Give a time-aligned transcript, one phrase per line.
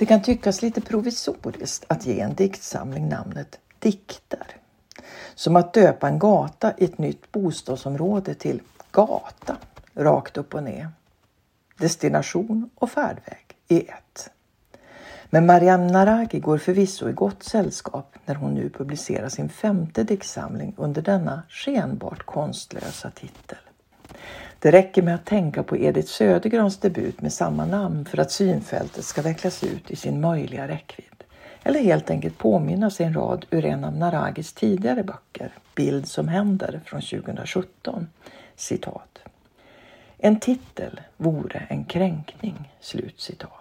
[0.00, 4.46] Det kan tyckas lite provisoriskt att ge en diktsamling namnet Dikter.
[5.34, 9.56] Som att döpa en gata i ett nytt bostadsområde till Gata,
[9.94, 10.88] rakt upp och ner.
[11.78, 14.30] Destination och färdväg i ett.
[15.30, 20.74] Men Mariam Naragi går förvisso i gott sällskap när hon nu publicerar sin femte diktsamling
[20.76, 23.58] under denna skenbart konstlösa titel.
[24.58, 29.04] Det räcker med att tänka på Edith Södergrans debut med samma namn för att synfältet
[29.04, 31.24] ska vecklas ut i sin möjliga räckvidd.
[31.62, 36.28] Eller helt enkelt påminna sig en rad ur en av Naragis tidigare böcker, Bild som
[36.28, 38.08] händer från 2017.
[38.56, 39.18] Citat.
[40.18, 42.72] En titel vore en kränkning.
[42.80, 43.59] Slut citat.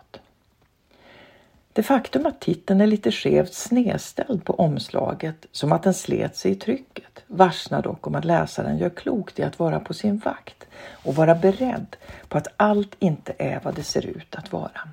[1.74, 6.52] Det faktum att titeln är lite skevt snedställd på omslaget, som att den slet sig
[6.52, 10.68] i trycket, varsnar dock om att läsaren gör klokt i att vara på sin vakt
[10.92, 11.96] och vara beredd
[12.28, 14.90] på att allt inte är vad det ser ut att vara.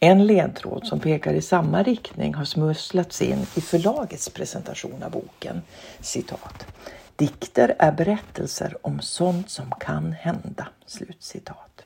[0.00, 5.62] En ledtråd som pekar i samma riktning har smusslats in i förlagets presentation av boken.
[6.00, 6.66] Citat.
[7.16, 10.68] Dikter är berättelser om sånt som kan hända.
[10.86, 11.84] Slutcitat.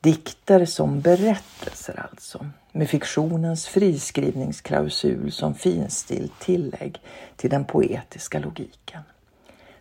[0.00, 7.00] Dikter som berättelser alltså, med fiktionens friskrivningsklausul som finstilt tillägg
[7.36, 9.02] till den poetiska logiken.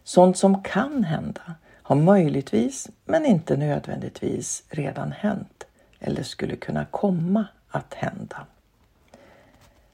[0.04, 5.66] Sånt som kan hända har möjligtvis, men inte nödvändigtvis, redan hänt
[6.00, 8.46] eller skulle kunna komma att hända.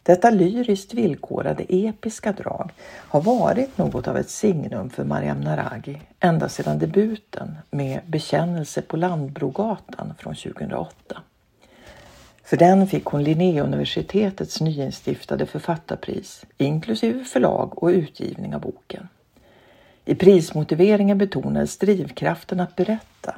[0.04, 6.50] Detta lyriskt villkorade episka drag har varit något av ett signum för Mariam Naragi ända
[6.50, 11.22] sedan debuten med Bekännelse på Landbrogatan från 2008.
[12.44, 19.08] För den fick hon Linnéuniversitetets nyinstiftade författarpris inklusive förlag och utgivning av boken.
[20.06, 23.36] I prismotiveringen betonades drivkraften att berätta,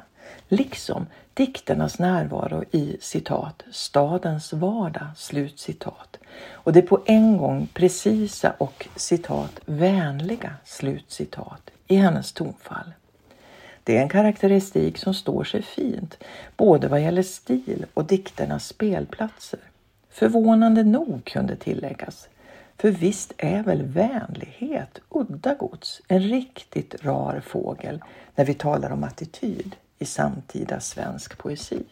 [0.48, 6.18] liksom dikternas närvaro i citat stadens vardag, slut citat.
[6.40, 12.92] Och det på en gång precisa och citat vänliga, slutcitat, i hennes tonfall.
[13.84, 16.18] Det är en karaktäristik som står sig fint,
[16.56, 19.60] både vad gäller stil och dikternas spelplatser.
[20.10, 22.28] Förvånande nog kunde tilläggas.
[22.78, 28.02] För visst är väl vänlighet, udda gods, en riktigt rar fågel
[28.34, 31.84] när vi talar om attityd i samtida svensk poesi.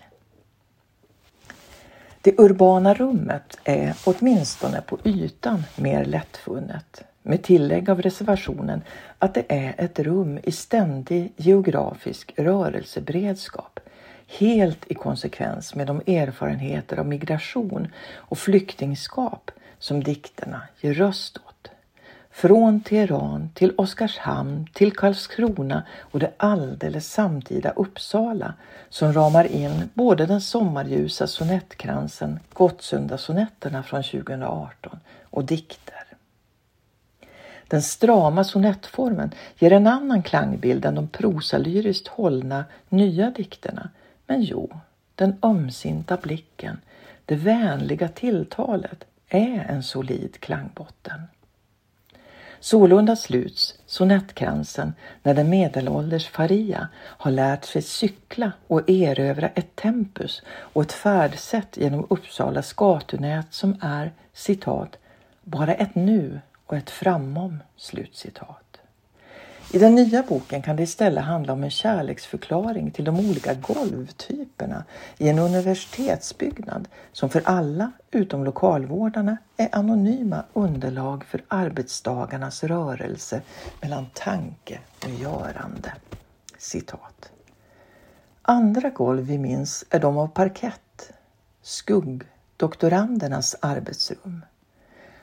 [2.24, 8.82] Det urbana rummet är åtminstone på ytan mer lättfunnet med tillägg av reservationen
[9.18, 13.80] att det är ett rum i ständig geografisk rörelseberedskap
[14.38, 21.51] helt i konsekvens med de erfarenheter av migration och flyktingskap som dikterna ger röst åt.
[22.34, 28.54] Från Teheran till Oskarshamn till Karlskrona och det alldeles samtida Uppsala
[28.88, 36.04] som ramar in både den sommarljusa sonettkransen Gottsundasonetterna från 2018 och dikter.
[37.68, 43.90] Den strama sonettformen ger en annan klangbild än de prosalyriskt hållna nya dikterna.
[44.26, 44.70] Men jo,
[45.14, 46.80] den ömsinta blicken,
[47.24, 51.22] det vänliga tilltalet är en solid klangbotten.
[52.62, 60.42] Sålunda sluts sonettkransen när den medelålders Faria har lärt sig cykla och erövra ett tempus
[60.48, 64.98] och ett färdsätt genom Uppsalas gatunät som är citat
[65.42, 67.62] bara ett nu och ett framom.
[67.76, 68.71] Slutcitat.
[69.74, 74.84] I den nya boken kan det istället handla om en kärleksförklaring till de olika golvtyperna
[75.18, 83.42] i en universitetsbyggnad som för alla utom lokalvårdarna är anonyma underlag för arbetsdagarnas rörelse
[83.80, 85.92] mellan tanke och görande.
[86.58, 87.30] Citat.
[88.42, 91.12] Andra golv vi minns är de av parkett,
[91.62, 92.22] skugg,
[92.56, 94.42] doktorandernas arbetsrum.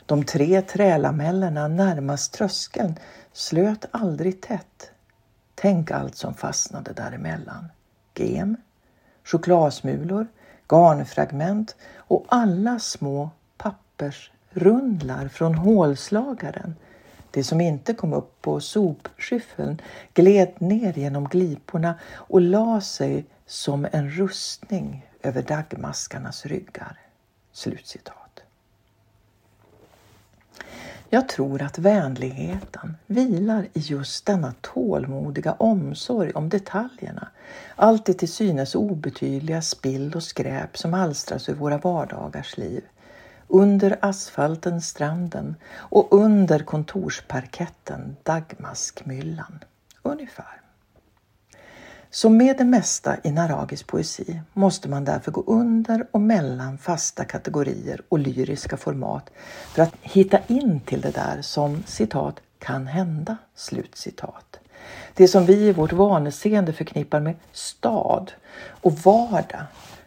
[0.09, 2.95] De tre trälamellerna närmast tröskeln
[3.33, 4.91] slöt aldrig tätt.
[5.55, 7.67] Tänk allt som fastnade däremellan.
[8.15, 8.57] Gem,
[9.23, 10.27] chokladsmulor,
[10.69, 16.75] garnfragment och alla små pappersrundlar från hålslagaren.
[17.31, 19.81] Det som inte kom upp på sopskyffeln
[20.13, 26.99] gled ner genom gliporna och la sig som en rustning över dagmaskarnas ryggar.
[27.51, 28.28] Slutcitat.
[31.11, 37.27] Jag tror att vänligheten vilar i just denna tålmodiga omsorg om detaljerna.
[37.75, 42.83] Allt det till synes obetydliga spill och skräp som alstras ur våra vardagars liv.
[43.47, 49.59] Under asfalten stranden och under kontorsparketten dagmaskmyllan.
[50.01, 50.61] Ungefär.
[52.11, 57.25] Som med det mesta i Naragis poesi måste man därför gå under och mellan fasta
[57.25, 59.29] kategorier och lyriska format
[59.73, 63.37] för att hitta in till det där som citat kan hända.
[63.55, 64.59] Slutcitat.
[65.13, 68.31] Det som vi i vårt vaneseende förknippar med stad
[68.81, 69.63] och vardag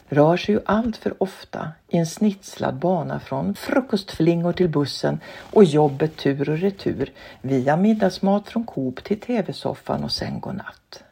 [0.08, 5.20] rör sig ju allt för ofta i en snitslad bana från frukostflingor till bussen
[5.52, 11.04] och jobbet tur och retur via middagsmat från Coop till tv-soffan och sen natt.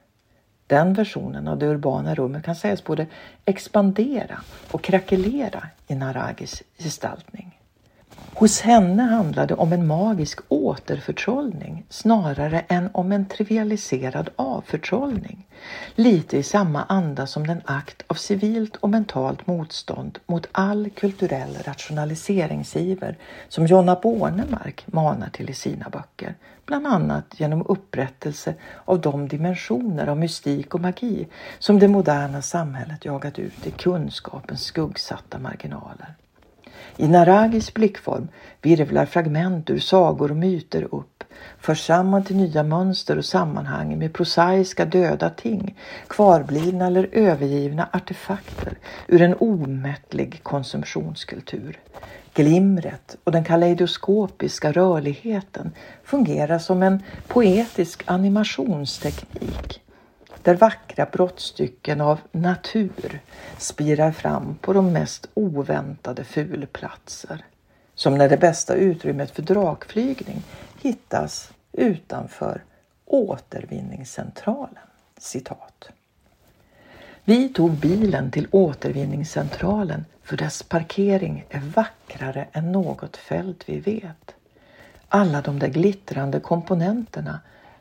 [0.70, 3.06] Den versionen av det urbana rummet kan sägas både
[3.44, 4.40] expandera
[4.70, 7.59] och krackelera i Naragis gestaltning.
[8.34, 15.46] Hos henne handlade det om en magisk återförtrollning snarare än om en trivialiserad avförtrollning.
[15.94, 21.56] Lite i samma anda som den akt av civilt och mentalt motstånd mot all kulturell
[21.64, 23.18] rationaliseringsiver
[23.48, 26.34] som Jonna Bornemark manar till i sina böcker.
[26.66, 28.54] Bland annat genom upprättelse
[28.84, 31.28] av de dimensioner av mystik och magi
[31.58, 36.14] som det moderna samhället jagat ut i kunskapens skuggsatta marginaler.
[36.96, 38.28] I Naragis blickform
[38.62, 41.24] virvlar fragment ur sagor och myter upp,
[41.58, 48.78] förs samman till nya mönster och sammanhang med prosaiska döda ting, kvarblivna eller övergivna artefakter
[49.06, 51.80] ur en omättlig konsumtionskultur.
[52.34, 55.72] Glimret och den kaleidoskopiska rörligheten
[56.04, 59.82] fungerar som en poetisk animationsteknik
[60.42, 63.20] där vackra brottstycken av natur
[63.58, 67.44] spirar fram på de mest oväntade fulplatser.
[67.94, 70.42] Som när det bästa utrymmet för drakflygning
[70.82, 72.64] hittas utanför
[73.06, 74.84] återvinningscentralen.
[75.18, 75.88] Citat.
[77.24, 84.34] Vi tog bilen till återvinningscentralen för dess parkering är vackrare än något fält vi vet.
[85.08, 87.40] Alla de där glittrande komponenterna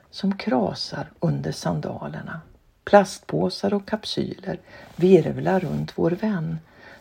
[0.09, 2.41] som krasar under sandalerna.
[2.89, 4.59] Plastpåsar och kapsyler
[4.95, 6.59] virvlar runt vår vän.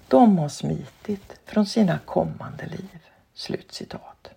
[0.08, 2.99] De har smitit från sina kommande liv."
[3.35, 4.29] Slutcitat.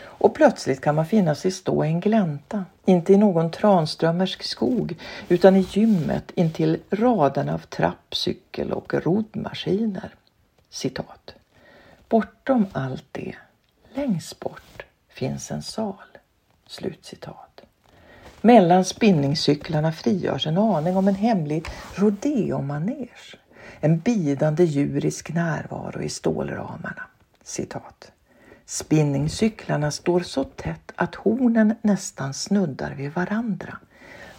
[0.00, 4.96] Och plötsligt kan man finna sig stå i en glänta, inte i någon tranströmmersk skog,
[5.28, 10.14] utan i gymmet intill raden av trapp, cykel och roddmaskiner.
[10.70, 11.34] Citat.
[12.08, 13.34] Bortom allt det,
[13.94, 16.18] längst bort, finns en sal.
[16.66, 17.47] Slutcitat.
[18.40, 23.38] Mellan spinningcyklarna frigörs en aning om en hemlig rodeomanege.
[23.80, 27.02] En bidande djurisk närvaro i stålramarna.
[27.42, 28.12] Citat.
[28.66, 33.78] Spinningcyklarna står så tätt att hornen nästan snuddar vid varandra.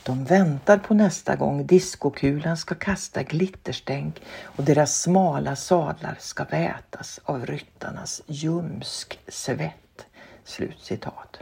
[0.03, 7.19] De väntar på nästa gång diskokulan ska kasta glitterstänk och deras smala sadlar ska vätas
[7.23, 10.05] av ryttarnas ljumsk svett.
[10.43, 11.39] Slutcitat.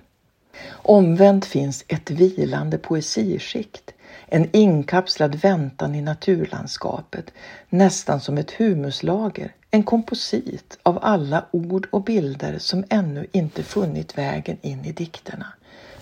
[0.70, 3.94] Omvänt finns ett vilande poesiskikt,
[4.26, 7.34] en inkapslad väntan i naturlandskapet,
[7.70, 14.18] nästan som ett humuslager, en komposit av alla ord och bilder som ännu inte funnit
[14.18, 15.54] vägen in i dikterna,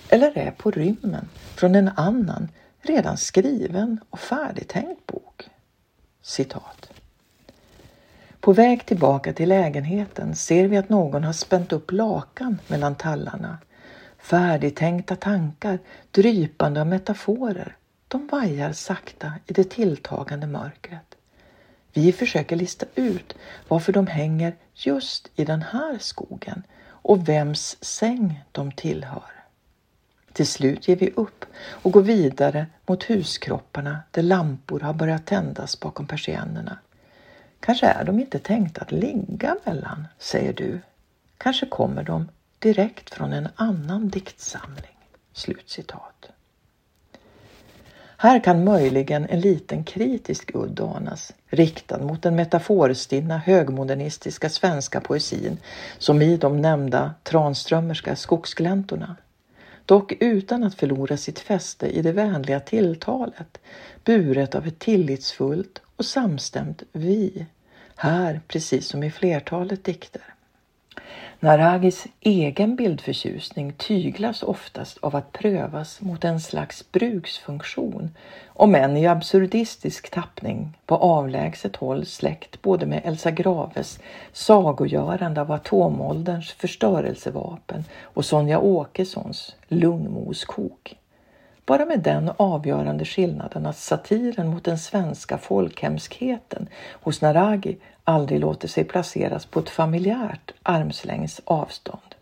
[0.10, 2.50] eller är på rymmen från en annan,
[2.82, 5.50] redan skriven och färdigtänkt bok.
[6.22, 6.90] Citat.
[8.40, 13.58] På väg tillbaka till lägenheten ser vi att någon har spänt upp lakan mellan tallarna
[14.26, 15.80] Färdigtänkta tankar,
[16.12, 17.76] drypande av metaforer,
[18.08, 21.16] de vajar sakta i det tilltagande mörkret.
[21.94, 23.36] Vi försöker lista ut
[23.68, 29.44] varför de hänger just i den här skogen och vems säng de tillhör.
[30.34, 35.80] Till slut ger vi upp och går vidare mot huskropparna där lampor har börjat tändas
[35.80, 36.78] bakom persiennerna.
[37.60, 40.80] Kanske är de inte tänkta att ligga mellan, säger du.
[41.38, 42.28] Kanske kommer de
[42.66, 44.98] direkt från en annan diktsamling.
[45.34, 46.30] Slutcitat.
[48.18, 55.58] Här kan möjligen en liten kritisk udd anas, riktad mot den metaforstinna högmodernistiska svenska poesin
[55.98, 59.16] som i de nämnda Tranströmerska skogsgläntorna.
[59.86, 63.58] Dock utan att förlora sitt fäste i det vänliga tilltalet,
[64.04, 67.46] buret av ett tillitsfullt och samstämt vi.
[67.96, 70.36] Här precis som i flertalet dikter.
[71.40, 78.10] Naragis egen bildförtjusning tyglas oftast av att prövas mot en slags bruksfunktion,
[78.48, 84.00] om än i absurdistisk tappning på avlägset håll släkt både med Elsa Graves
[84.34, 90.96] sagogörande av atomålderns förstörelsevapen och Sonja Åkessons lungmoskok.
[91.66, 98.68] Bara med den avgörande skillnaden att satiren mot den svenska folkhemskheten hos Naragi aldrig låter
[98.68, 102.16] sig placeras på ett familjärt armslängds avstånd.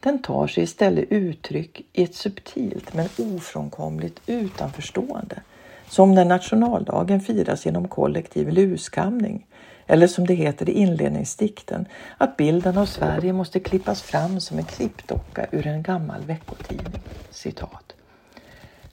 [0.00, 5.42] Den tar sig istället uttryck i ett subtilt men ofrånkomligt utanförstående.
[5.88, 9.46] Som när nationaldagen firas genom kollektiv luskamning.
[9.86, 11.86] Eller som det heter i inledningsdikten,
[12.18, 17.02] att bilden av Sverige måste klippas fram som en klippdocka ur en gammal veckotidning.
[17.30, 17.95] Citat.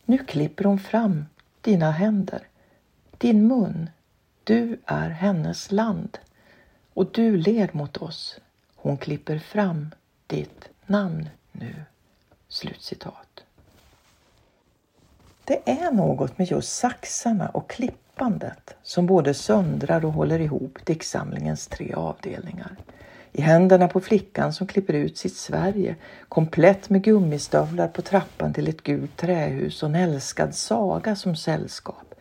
[0.05, 1.25] Nu klipper hon fram
[1.61, 2.47] dina händer,
[3.17, 3.89] din mun.
[4.43, 6.17] Du är hennes land
[6.93, 8.39] och du ler mot oss.
[8.75, 9.89] Hon klipper fram
[10.27, 11.75] ditt namn nu.
[12.47, 13.43] Slutcitat.
[15.45, 21.67] Det är något med just saxarna och klippandet som både söndrar och håller ihop diktsamlingens
[21.67, 22.75] tre avdelningar.
[23.35, 25.95] I händerna på flickan som klipper ut sitt Sverige,
[26.29, 32.15] komplett med gummistövlar på trappan till ett gult trähus och en älskad saga som sällskap,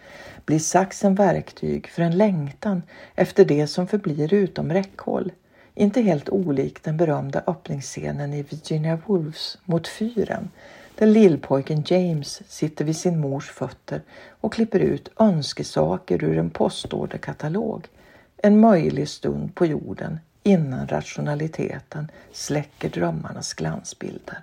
[0.44, 2.82] blir saxen verktyg för en längtan
[3.14, 5.32] efter det som förblir utom räckhåll,
[5.74, 10.50] inte helt olik den berömda öppningsscenen i Virginia Woolfs Mot fyren
[10.98, 17.88] där lillpojken James sitter vid sin mors fötter och klipper ut önskesaker ur en postorderkatalog.
[18.36, 24.38] En möjlig stund på jorden innan rationaliteten släcker drömmarnas glansbilder.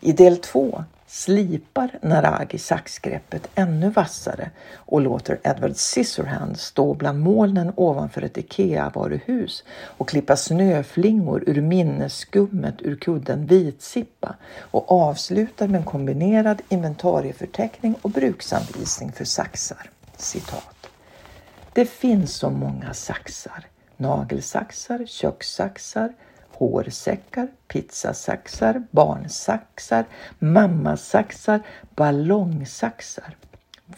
[0.00, 7.72] I del två slipar Naragi saxgreppet ännu vassare och låter Edward Scissorhand stå bland molnen
[7.76, 15.84] ovanför ett IKEA-varuhus och klippa snöflingor ur minnesskummet ur kudden Vitsippa och avslutar med en
[15.84, 19.90] kombinerad inventarieförteckning och bruksanvisning för saxar.
[20.16, 20.86] Citat.
[21.72, 23.66] Det finns så många saxar.
[23.96, 26.12] Nagelsaxar, kökssaxar,
[26.52, 30.04] hårsäckar, pizzasaxar, barnsaxar,
[30.38, 31.62] mammasaxar,
[31.94, 33.36] ballongsaxar.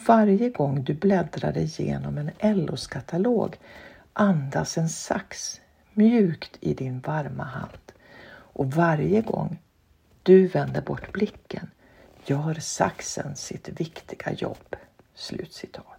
[0.07, 3.57] Varje gång du bläddrar igenom en Ellos-katalog
[4.13, 5.61] andas en sax
[5.93, 7.91] mjukt i din varma hand.
[8.31, 9.59] Och varje gång
[10.23, 11.71] du vänder bort blicken
[12.25, 14.75] gör saxen sitt viktiga jobb.
[15.15, 15.98] Slutcitat.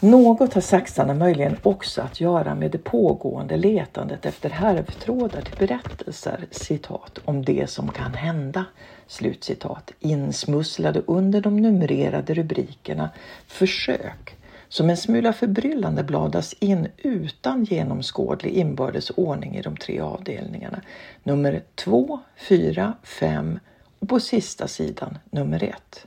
[0.00, 6.46] Något har saxarna möjligen också att göra med det pågående letandet efter härvtrådar till berättelser,
[6.50, 8.64] citat, om det som kan hända,
[9.06, 13.10] slutcitat, insmusslade under de numrerade rubrikerna
[13.46, 14.36] Försök,
[14.68, 20.82] som en smula förbryllande bladas in utan genomskådlig inbördes ordning i de tre avdelningarna.
[21.22, 23.58] Nummer 2, 4, 5
[23.98, 26.06] och på sista sidan nummer 1.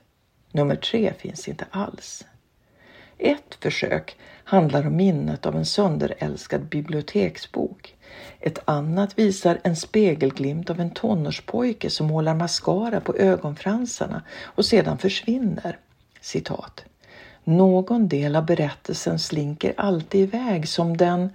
[0.52, 2.26] Nummer 3 finns inte alls.
[3.22, 7.96] Ett försök handlar om minnet av en sönderälskad biblioteksbok.
[8.40, 14.98] Ett annat visar en spegelglimt av en tonårspojke som målar mascara på ögonfransarna och sedan
[14.98, 15.80] försvinner.
[16.22, 16.86] Citat.
[17.44, 21.30] Någon del av berättelsen slinker alltid iväg som den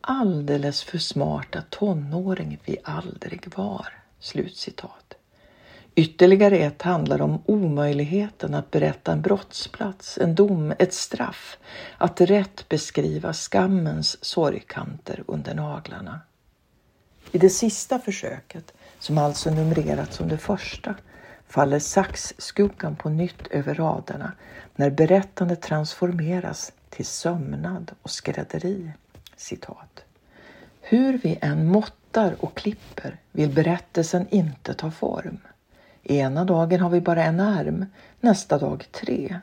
[0.00, 3.86] alldeles för smarta tonåring vi aldrig var.
[4.20, 5.01] Slutcitat.
[5.94, 11.58] Ytterligare ett handlar om omöjligheten att berätta en brottsplats, en dom, ett straff,
[11.98, 16.20] att rätt beskriva skammens sorgkanter under naglarna.
[17.32, 20.94] I det sista försöket, som alltså numrerats som det första,
[21.48, 24.32] faller saxskuggan på nytt över raderna
[24.76, 28.92] när berättandet transformeras till sömnad och skrädderi.
[29.36, 30.04] Citat.
[30.80, 35.38] Hur vi än måttar och klipper vill berättelsen inte ta form.
[36.12, 37.86] Ena dagen har vi bara en arm,
[38.20, 39.40] nästa dag tre.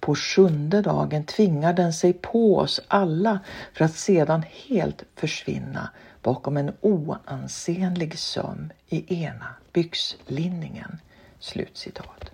[0.00, 3.40] På sjunde dagen tvingar den sig på oss alla
[3.72, 5.90] för att sedan helt försvinna
[6.22, 11.00] bakom en oansenlig söm i ena byxlinningen.
[11.38, 12.30] Slutcitat.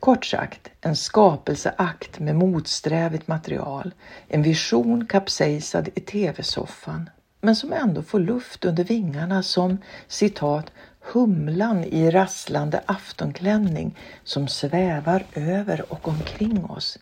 [0.00, 3.94] Kort sagt, en skapelseakt med motsträvigt material,
[4.28, 7.10] en vision kapsejsad i tv-soffan,
[7.40, 10.72] men som ändå får luft under vingarna som citat
[11.12, 16.98] humlan i rasslande aftonklänning som svävar över och omkring oss.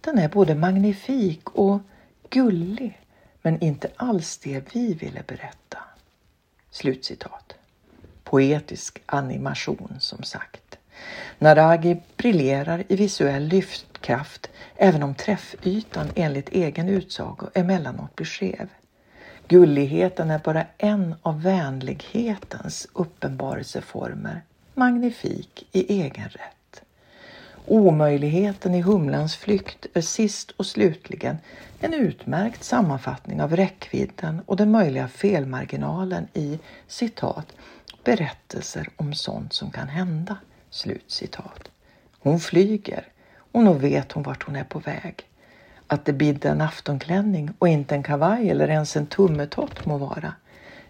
[0.00, 1.80] Den är både magnifik och
[2.30, 3.00] gullig,
[3.42, 5.78] men inte alls det vi ville berätta.
[6.70, 7.54] Slutcitat.
[8.24, 10.78] Poetisk animation som sagt.
[11.38, 18.68] Naragi briljerar i visuell lyftkraft även om träffytan enligt egen utsago emellanåt blir skev.
[19.48, 24.42] Gulligheten är bara en av vänlighetens uppenbarelseformer,
[24.74, 26.82] magnifik i egen rätt.
[27.66, 31.36] Omöjligheten i humlans flykt är sist och slutligen
[31.80, 36.58] en utmärkt sammanfattning av räckvidden och den möjliga felmarginalen i
[36.88, 37.46] citat
[38.04, 40.36] berättelser om sånt som kan hända.
[40.70, 41.70] Slut citat.
[42.18, 45.26] Hon flyger och nog vet hon vart hon är på väg.
[45.86, 50.34] Att det bidde en aftonklänning och inte en kavaj eller ens en tummetott må vara.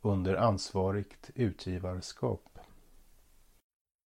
[0.00, 2.55] under ansvarigt utgivarskap.